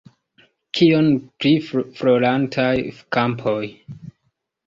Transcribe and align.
Kion 0.77 1.09
pri 1.43 1.51
florantaj 1.99 2.73
kampoj? 3.17 3.61